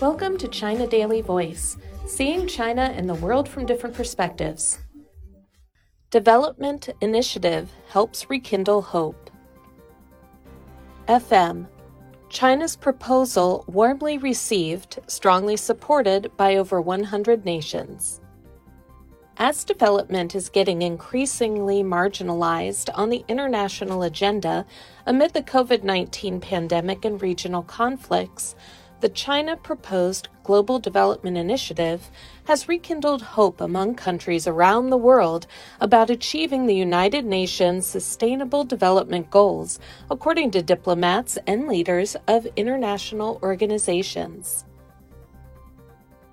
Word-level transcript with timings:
Welcome 0.00 0.38
to 0.38 0.48
China 0.48 0.86
Daily 0.86 1.20
Voice, 1.20 1.76
seeing 2.06 2.46
China 2.46 2.92
and 2.96 3.08
the 3.08 3.14
world 3.14 3.48
from 3.48 3.66
different 3.66 3.94
perspectives. 3.94 4.78
Development 6.10 6.88
Initiative 7.00 7.70
helps 7.88 8.28
rekindle 8.30 8.82
hope. 8.82 9.30
FM 11.08 11.66
China's 12.30 12.74
proposal 12.74 13.64
warmly 13.68 14.18
received, 14.18 14.98
strongly 15.06 15.56
supported 15.56 16.30
by 16.36 16.56
over 16.56 16.80
100 16.80 17.44
nations. 17.44 18.20
As 19.36 19.64
development 19.64 20.34
is 20.34 20.48
getting 20.48 20.82
increasingly 20.82 21.82
marginalized 21.82 22.90
on 22.94 23.10
the 23.10 23.24
international 23.28 24.02
agenda 24.02 24.66
amid 25.06 25.32
the 25.32 25.42
COVID 25.42 25.82
19 25.82 26.40
pandemic 26.40 27.04
and 27.04 27.20
regional 27.20 27.62
conflicts, 27.62 28.54
the 29.02 29.08
China 29.08 29.56
proposed 29.56 30.28
Global 30.44 30.78
Development 30.78 31.36
Initiative 31.36 32.08
has 32.44 32.68
rekindled 32.68 33.20
hope 33.20 33.60
among 33.60 33.96
countries 33.96 34.46
around 34.46 34.90
the 34.90 34.96
world 34.96 35.48
about 35.80 36.08
achieving 36.08 36.66
the 36.66 36.76
United 36.76 37.24
Nations 37.24 37.84
Sustainable 37.84 38.62
Development 38.62 39.28
Goals, 39.28 39.80
according 40.08 40.52
to 40.52 40.62
diplomats 40.62 41.36
and 41.48 41.66
leaders 41.66 42.14
of 42.28 42.46
international 42.54 43.40
organizations. 43.42 44.64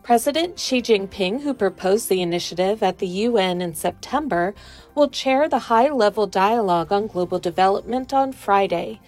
President 0.04 0.60
Xi 0.60 0.82
Jinping, 0.82 1.42
who 1.42 1.56
proposed 1.56 2.08
the 2.08 2.22
initiative 2.22 2.84
at 2.84 3.00
the 3.00 3.08
UN 3.08 3.62
in 3.62 3.74
September, 3.74 4.54
will 4.94 5.10
chair 5.10 5.50
the 5.50 5.60
high 5.70 5.90
level 5.90 6.28
dialogue 6.28 6.92
on 6.92 7.08
global 7.08 7.40
development 7.40 8.14
on 8.14 8.32
Friday. 8.32 9.00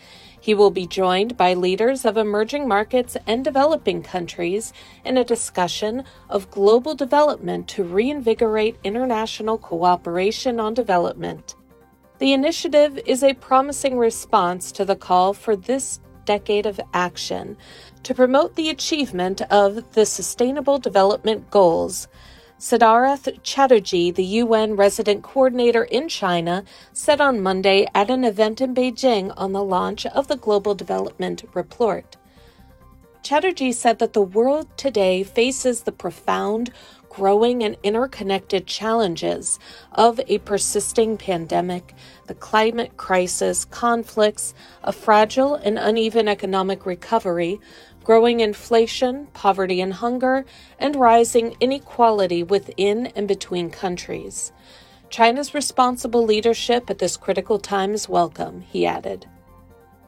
He 0.41 0.55
will 0.55 0.71
be 0.71 0.87
joined 0.87 1.37
by 1.37 1.53
leaders 1.53 2.03
of 2.03 2.17
emerging 2.17 2.67
markets 2.67 3.15
and 3.27 3.43
developing 3.45 4.01
countries 4.01 4.73
in 5.05 5.15
a 5.15 5.23
discussion 5.23 6.03
of 6.29 6.49
global 6.49 6.95
development 6.95 7.67
to 7.69 7.83
reinvigorate 7.83 8.77
international 8.83 9.59
cooperation 9.59 10.59
on 10.59 10.73
development. 10.73 11.55
The 12.17 12.33
initiative 12.33 12.99
is 13.05 13.23
a 13.23 13.35
promising 13.35 13.99
response 13.99 14.71
to 14.73 14.83
the 14.83 14.95
call 14.95 15.33
for 15.33 15.55
this 15.55 15.99
decade 16.25 16.65
of 16.65 16.81
action 16.91 17.55
to 18.03 18.15
promote 18.15 18.55
the 18.55 18.69
achievement 18.69 19.41
of 19.43 19.93
the 19.93 20.07
Sustainable 20.07 20.79
Development 20.79 21.49
Goals 21.51 22.07
Siddharth 22.61 23.41
Chatterjee, 23.41 24.11
the 24.11 24.23
UN 24.23 24.75
resident 24.75 25.23
coordinator 25.23 25.83
in 25.83 26.07
China, 26.07 26.63
said 26.93 27.19
on 27.19 27.41
Monday 27.41 27.87
at 27.95 28.11
an 28.11 28.23
event 28.23 28.61
in 28.61 28.75
Beijing 28.75 29.33
on 29.35 29.51
the 29.51 29.63
launch 29.63 30.05
of 30.05 30.27
the 30.27 30.35
Global 30.35 30.75
Development 30.75 31.43
Report. 31.55 32.17
Chatterjee 33.23 33.71
said 33.71 33.97
that 33.97 34.13
the 34.13 34.21
world 34.21 34.67
today 34.77 35.23
faces 35.23 35.81
the 35.81 35.91
profound, 35.91 36.71
growing, 37.09 37.63
and 37.63 37.77
interconnected 37.81 38.67
challenges 38.67 39.57
of 39.93 40.19
a 40.27 40.37
persisting 40.37 41.17
pandemic, 41.17 41.95
the 42.27 42.35
climate 42.35 42.95
crisis, 42.95 43.65
conflicts, 43.65 44.53
a 44.83 44.91
fragile 44.91 45.55
and 45.55 45.79
uneven 45.79 46.27
economic 46.27 46.85
recovery, 46.85 47.59
growing 48.03 48.39
inflation, 48.39 49.27
poverty 49.33 49.81
and 49.81 49.93
hunger, 49.93 50.45
and 50.79 50.95
rising 50.95 51.55
inequality 51.59 52.43
within 52.43 53.07
and 53.07 53.27
between 53.27 53.69
countries. 53.69 54.51
China's 55.09 55.53
responsible 55.53 56.23
leadership 56.23 56.89
at 56.89 56.99
this 56.99 57.17
critical 57.17 57.59
time 57.59 57.93
is 57.93 58.07
welcome, 58.07 58.61
he 58.61 58.85
added. 58.85 59.25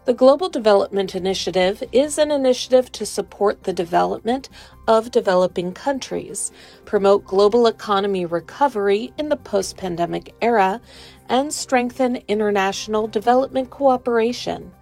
The 0.06 0.14
Global 0.14 0.50
Development 0.50 1.16
Initiative 1.16 1.82
is 1.94 2.18
an 2.18 2.30
initiative 2.30 2.92
to 2.92 3.06
support 3.06 3.64
the 3.64 3.72
development 3.72 4.50
of 4.86 5.12
developing 5.12 5.72
countries, 5.72 6.52
promote 6.84 7.24
global 7.24 7.68
economy 7.68 8.26
recovery 8.26 9.14
in 9.18 9.30
the 9.30 9.38
post 9.38 9.78
pandemic 9.78 10.36
era, 10.42 10.82
and 11.30 11.54
strengthen 11.54 12.18
international 12.28 13.08
development 13.08 13.70
cooperation. 13.70 14.74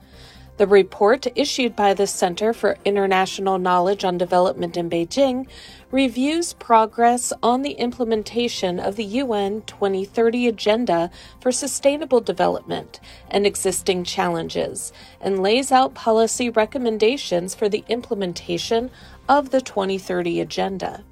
The 0.62 0.68
report 0.68 1.26
issued 1.34 1.76
by 1.76 1.96
the 1.96 2.06
Center 2.06 2.54
for 2.54 2.78
International 2.86 3.58
Knowledge 3.58 4.04
on 4.04 4.20
Development 4.20 4.78
in 4.78 4.92
Beijing 4.92 5.48
reviews 5.90 6.54
progress 6.54 7.34
on 7.42 7.64
the 7.64 7.72
implementation 7.72 8.80
of 8.80 8.96
the 8.96 9.04
UN 9.04 9.64
2030 9.64 10.48
Agenda 10.48 11.10
for 11.40 11.52
Sustainable 11.52 12.22
Development 12.22 13.00
and 13.28 13.48
existing 13.48 14.04
challenges, 14.04 14.94
and 15.20 15.42
lays 15.42 15.72
out 15.72 15.96
policy 15.96 16.48
recommendations 16.48 17.56
for 17.56 17.68
the 17.68 17.84
implementation 17.90 18.92
of 19.28 19.50
the 19.50 19.62
2030 19.62 20.42
Agenda. 20.42 21.04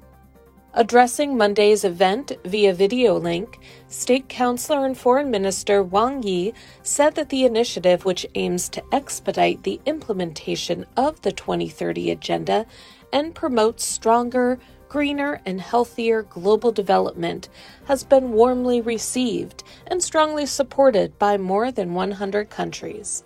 Addressing 0.72 1.36
Monday's 1.36 1.82
event 1.82 2.30
via 2.44 2.72
video 2.72 3.18
link, 3.18 3.58
State 3.88 4.28
Councilor 4.28 4.86
and 4.86 4.96
Foreign 4.96 5.28
Minister 5.28 5.82
Wang 5.82 6.22
Yi 6.22 6.54
said 6.84 7.16
that 7.16 7.28
the 7.28 7.44
initiative, 7.44 8.04
which 8.04 8.24
aims 8.36 8.68
to 8.68 8.82
expedite 8.92 9.64
the 9.64 9.80
implementation 9.84 10.86
of 10.96 11.20
the 11.22 11.32
2030 11.32 12.12
Agenda 12.12 12.66
and 13.12 13.34
promote 13.34 13.80
stronger, 13.80 14.60
greener, 14.88 15.40
and 15.44 15.60
healthier 15.60 16.22
global 16.22 16.70
development, 16.70 17.48
has 17.86 18.04
been 18.04 18.30
warmly 18.30 18.80
received 18.80 19.64
and 19.88 20.00
strongly 20.00 20.46
supported 20.46 21.18
by 21.18 21.36
more 21.36 21.72
than 21.72 21.94
100 21.94 22.48
countries. 22.48 23.24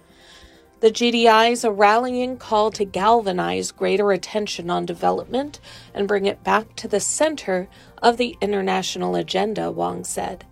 The 0.85 0.93
GDI 0.93 1.51
is 1.51 1.65
a 1.65 1.73
rallying 1.73 2.37
call 2.37 2.71
to 2.73 2.85
galvanize 2.85 3.73
greater 3.73 4.13
attention 4.13 4.69
on 4.69 4.85
development 4.85 5.59
and 5.95 6.07
bring 6.07 6.27
it 6.27 6.45
back 6.45 6.77
to 6.77 6.87
the 6.87 7.01
center 7.01 7.69
of 8.03 8.19
the 8.19 8.37
international 8.43 9.17
agenda, 9.17 9.71
Wang 9.71 10.05
said. 10.05 10.45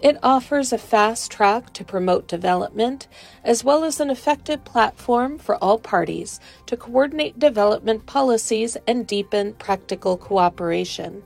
It 0.00 0.16
offers 0.22 0.72
a 0.72 0.78
fast 0.78 1.32
track 1.32 1.72
to 1.72 1.84
promote 1.84 2.28
development, 2.28 3.08
as 3.42 3.64
well 3.64 3.82
as 3.82 3.98
an 3.98 4.10
effective 4.10 4.64
platform 4.64 5.38
for 5.38 5.56
all 5.56 5.80
parties 5.80 6.38
to 6.66 6.76
coordinate 6.76 7.40
development 7.40 8.06
policies 8.06 8.76
and 8.86 9.08
deepen 9.08 9.54
practical 9.54 10.16
cooperation. 10.16 11.24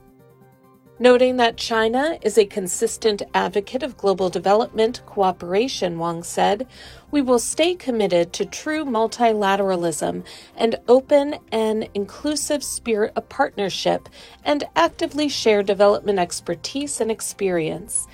Noting 1.01 1.37
that 1.37 1.55
China 1.55 2.19
is 2.21 2.37
a 2.37 2.45
consistent 2.45 3.21
advocate 3.33 3.83
of 3.83 3.95
global 3.95 4.29
development 4.29 5.01
cooperation, 5.05 5.97
Wang 5.97 6.23
said, 6.23 6.67
we 7.09 7.21
will 7.21 7.39
stay 7.39 7.73
committed 7.73 8.33
to 8.33 8.45
true 8.45 8.83
multilateralism 8.83 10.25
and 10.57 10.75
open 10.89 11.35
and 11.53 11.87
inclusive 11.93 12.65
spirit 12.65 13.13
of 13.15 13.29
partnership 13.29 14.09
and 14.43 14.65
actively 14.75 15.29
share 15.29 15.63
development 15.63 16.19
expertise 16.19 16.99
and 16.99 17.09
experience. 17.09 18.05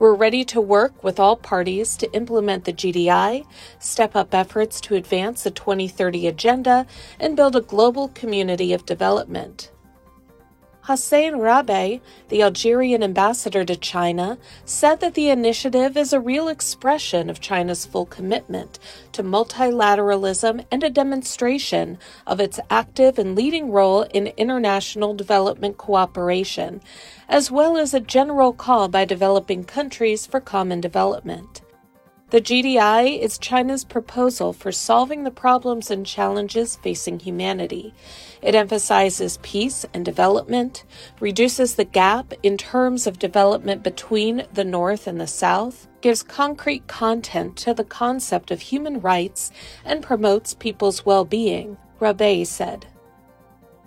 We're 0.00 0.12
ready 0.12 0.44
to 0.46 0.60
work 0.60 1.04
with 1.04 1.20
all 1.20 1.36
parties 1.36 1.96
to 1.98 2.12
implement 2.12 2.64
the 2.64 2.72
GDI, 2.72 3.46
step 3.78 4.16
up 4.16 4.34
efforts 4.34 4.80
to 4.80 4.96
advance 4.96 5.44
the 5.44 5.52
2030 5.52 6.26
Agenda, 6.26 6.88
and 7.20 7.36
build 7.36 7.54
a 7.54 7.60
global 7.60 8.08
community 8.08 8.72
of 8.72 8.84
development. 8.84 9.70
Hossein 10.86 11.34
Rabe, 11.34 12.00
the 12.28 12.42
Algerian 12.42 13.04
ambassador 13.04 13.64
to 13.64 13.76
China, 13.76 14.36
said 14.64 14.98
that 14.98 15.14
the 15.14 15.30
initiative 15.30 15.96
is 15.96 16.12
a 16.12 16.18
real 16.18 16.48
expression 16.48 17.30
of 17.30 17.40
China's 17.40 17.86
full 17.86 18.04
commitment 18.04 18.80
to 19.12 19.22
multilateralism 19.22 20.64
and 20.72 20.82
a 20.82 20.90
demonstration 20.90 21.98
of 22.26 22.40
its 22.40 22.58
active 22.68 23.16
and 23.16 23.36
leading 23.36 23.70
role 23.70 24.02
in 24.12 24.32
international 24.36 25.14
development 25.14 25.78
cooperation, 25.78 26.80
as 27.28 27.48
well 27.48 27.76
as 27.78 27.94
a 27.94 28.00
general 28.00 28.52
call 28.52 28.88
by 28.88 29.04
developing 29.04 29.62
countries 29.62 30.26
for 30.26 30.40
common 30.40 30.80
development. 30.80 31.61
The 32.32 32.40
GDI 32.40 33.18
is 33.20 33.36
China's 33.36 33.84
proposal 33.84 34.54
for 34.54 34.72
solving 34.72 35.24
the 35.24 35.30
problems 35.30 35.90
and 35.90 36.06
challenges 36.06 36.76
facing 36.76 37.20
humanity. 37.20 37.92
It 38.40 38.54
emphasizes 38.54 39.38
peace 39.42 39.84
and 39.92 40.02
development, 40.02 40.84
reduces 41.20 41.74
the 41.74 41.84
gap 41.84 42.32
in 42.42 42.56
terms 42.56 43.06
of 43.06 43.18
development 43.18 43.82
between 43.82 44.46
the 44.50 44.64
North 44.64 45.06
and 45.06 45.20
the 45.20 45.26
South, 45.26 45.88
gives 46.00 46.22
concrete 46.22 46.86
content 46.86 47.58
to 47.58 47.74
the 47.74 47.84
concept 47.84 48.50
of 48.50 48.62
human 48.62 49.02
rights, 49.02 49.50
and 49.84 50.02
promotes 50.02 50.54
people's 50.54 51.04
well 51.04 51.26
being, 51.26 51.76
Rabe 52.00 52.46
said. 52.46 52.86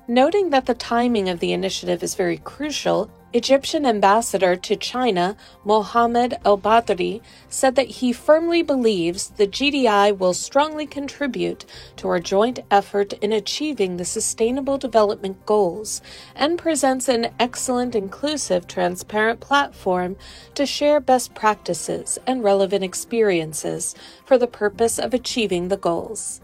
Noting 0.07 0.51
that 0.51 0.67
the 0.67 0.75
timing 0.75 1.29
of 1.29 1.39
the 1.39 1.51
initiative 1.51 2.03
is 2.03 2.13
very 2.13 2.37
crucial, 2.37 3.09
Egyptian 3.33 3.87
ambassador 3.87 4.55
to 4.55 4.75
China, 4.75 5.35
Mohammed 5.63 6.35
El 6.45 6.59
Badri, 6.59 7.21
said 7.49 7.73
that 7.73 7.87
he 7.87 8.13
firmly 8.13 8.61
believes 8.61 9.31
the 9.31 9.47
GDI 9.47 10.15
will 10.15 10.35
strongly 10.35 10.85
contribute 10.85 11.65
to 11.97 12.07
our 12.07 12.19
joint 12.19 12.59
effort 12.69 13.13
in 13.13 13.33
achieving 13.33 13.97
the 13.97 14.05
Sustainable 14.05 14.77
Development 14.77 15.43
Goals 15.47 16.03
and 16.35 16.59
presents 16.59 17.09
an 17.09 17.33
excellent, 17.39 17.95
inclusive, 17.95 18.67
transparent 18.67 19.39
platform 19.39 20.17
to 20.53 20.67
share 20.67 20.99
best 20.99 21.33
practices 21.33 22.19
and 22.27 22.43
relevant 22.43 22.83
experiences 22.83 23.95
for 24.23 24.37
the 24.37 24.47
purpose 24.47 24.99
of 24.99 25.15
achieving 25.15 25.69
the 25.69 25.77
goals. 25.77 26.41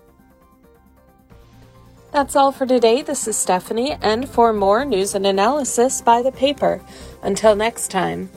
That's 2.12 2.36
all 2.36 2.52
for 2.52 2.66
today. 2.66 3.02
This 3.02 3.25
is 3.25 3.38
Stephanie, 3.38 3.96
and 4.02 4.28
for 4.28 4.52
more 4.52 4.84
news 4.84 5.16
and 5.16 5.25
analysis 5.25 6.02
by 6.02 6.22
the 6.22 6.31
paper. 6.34 6.81
Until 7.22 7.56
next 7.56 7.90
time. 7.90 8.30